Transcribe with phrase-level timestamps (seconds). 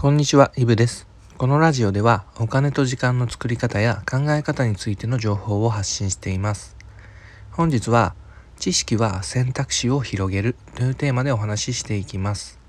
[0.00, 1.08] こんにちは、イブです。
[1.38, 6.76] このラジオではお金と時間の作り方や考え方についての情報を発信しています。
[7.50, 8.14] 本日は
[8.60, 12.60] 知識は選択肢を広げるというテーマでお話ししていきます。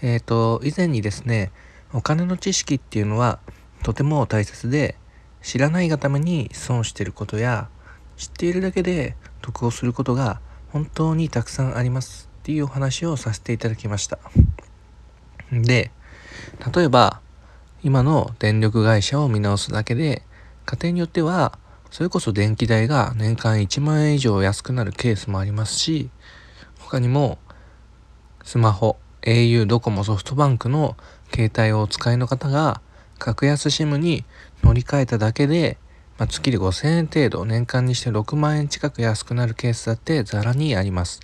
[0.00, 1.50] えっ、と、以前にですね、
[1.92, 3.40] お金の知識っていうのは
[3.82, 4.94] とても大切で
[5.42, 7.68] 知らないがために損してることや
[8.16, 14.20] 知っているだけで得をすることが本当にたくさんありますっていうお話をさせていただきました。
[15.50, 15.90] で、
[16.74, 17.20] 例えば
[17.82, 20.22] 今の電力会社を見直すだけで
[20.66, 21.58] 家庭によっては
[21.90, 26.10] それこそ電気代が年間1万円以上安くなるケースもありますし
[26.78, 27.38] 他にも
[28.44, 30.96] スマホ au ドコモソフトバンクの
[31.34, 32.80] 携帯をお使いの方が
[33.18, 34.24] 格安 SIM に
[34.62, 35.76] 乗り換えただけで、
[36.18, 41.20] まあ、月で5000円程度年間にして6万円近く安くなるケースだってざらにあります。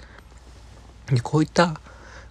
[1.07, 1.81] でこういった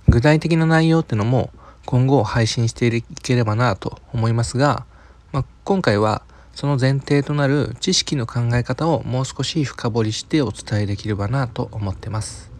[0.08, 1.52] 具体的な内容ってのも
[1.86, 4.86] 今後配信していければなと思いますが、
[5.32, 12.52] まあ、今回はその前提となる知識の考え方をもう少し深掘りしてお伝えできればなと思ってます。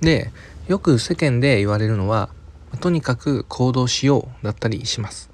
[0.00, 0.30] で
[0.68, 2.28] よく世間で言われるのは
[2.80, 5.30] とにかく行動しようだったりします。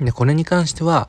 [0.00, 1.08] でこれに関しては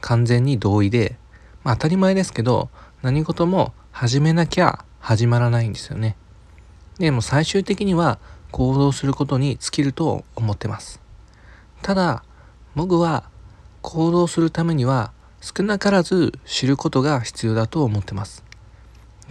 [0.00, 1.16] 完全に同意で、
[1.64, 2.70] まあ、当たり前ですけど
[3.02, 6.16] 何事も始めなきゃ始まらないんですよね。
[6.98, 8.18] でも最終的には
[8.54, 11.00] 行動することに尽きると思ってます。
[11.82, 12.22] ただ
[12.76, 13.24] 僕は
[13.82, 15.10] 行動するためには
[15.40, 18.44] 少なからず知ることが必要だと思ってます。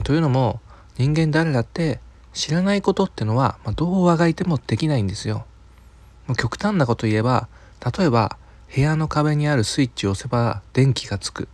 [0.03, 0.59] というのも
[0.97, 2.01] 人間誰だって
[2.33, 5.45] 知らないことってのは、まあ、どうあがいてもできないんですよ。
[6.37, 7.47] 極端なこと言えば
[7.97, 8.35] 例えば
[8.75, 11.47] 部屋の壁にあるスイッチを押せば電気がつく。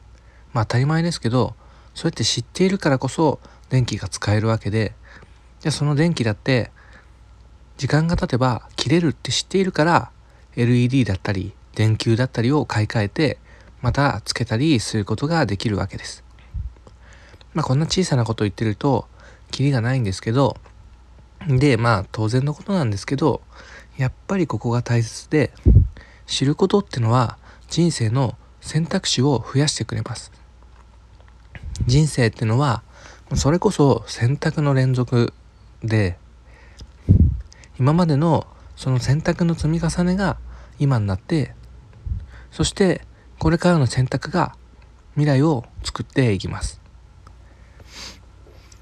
[0.53, 1.53] まあ当たり前ですけど
[1.93, 4.95] そうやって知っているからこそ電気が使えるわけで。
[5.61, 6.71] でその電気だって
[7.79, 10.11] 時間が経てば切れるって知っているから
[10.57, 13.39] LED だったり電球だったりを買い替えて
[13.81, 16.25] またつけたりすることができるわけです。
[17.53, 19.07] まあこんな小さなこと言ってると
[19.49, 20.57] キリがないんですけど
[21.47, 23.39] でまあ当然のことなんですけど
[23.95, 25.53] やっぱりここが大切で
[26.27, 27.37] 知ることってのは
[27.69, 30.33] 人生の選択肢を増やしてくれます。
[31.87, 32.83] 人生ってのは
[33.35, 35.33] それこそ選択の連続
[35.81, 36.17] で
[37.79, 38.45] 今までの
[38.75, 40.37] その選択の積み重ねが
[40.79, 41.55] 今になって
[42.51, 43.01] そして
[43.39, 44.55] これからの選択が
[45.13, 46.81] 未来を作っていきます。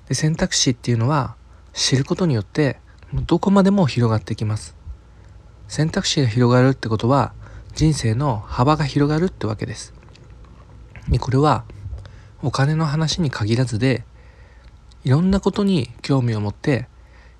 [0.07, 1.35] で選択肢っていうのは
[1.73, 2.79] 知ることによって
[3.13, 4.75] どこまでも広がってきます。
[5.67, 7.33] 選択肢が広がるってことは
[7.75, 9.93] 人生の幅が広がるってわけです。
[11.09, 11.65] でこれは
[12.41, 14.05] お金の話に限らずで
[15.03, 16.87] いろんなことに興味を持って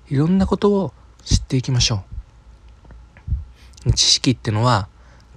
[0.08, 0.92] いろんなことを
[1.28, 2.04] 知っていきましょ
[3.86, 3.92] う。
[3.92, 4.88] 知識ってのは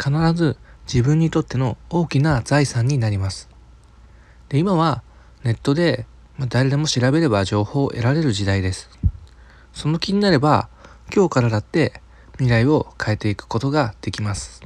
[0.02, 0.56] 必ず
[0.92, 3.50] 自分にとっての大きな財産になります。
[4.48, 5.04] で今は
[5.44, 6.06] ネットで
[6.48, 8.90] 誰でも調べれば情報を得られる時代です。
[9.74, 10.70] その気になれば
[11.14, 12.02] 今日からだって
[12.36, 14.62] 未来を変えていくことができます。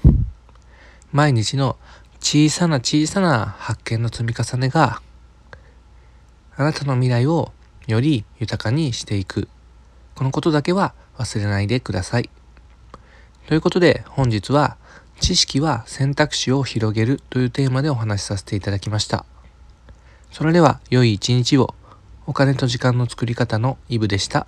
[1.11, 1.75] 毎日の
[2.19, 5.01] 小さな小さな発見の積み重ねが
[6.55, 7.51] あなたの未来を
[7.87, 9.47] より豊かにしていく。
[10.13, 12.29] このことだけは忘れないでください。
[13.47, 14.77] ということで本日は
[15.19, 19.25] 知識は選択肢を広げるというテーマでお話しさせていただきました。
[20.31, 21.73] それでは良い一日を
[22.27, 24.47] お金と時間の作り方のイブでした。